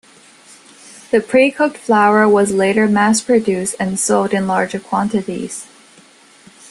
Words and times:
The 1.11 1.19
precooked 1.19 1.77
flour 1.77 2.27
was 2.27 2.49
later 2.53 2.87
mass-produced 2.87 3.75
and 3.79 3.99
sold 3.99 4.33
in 4.33 4.47
larger 4.47 4.79
quantities. 4.79 5.67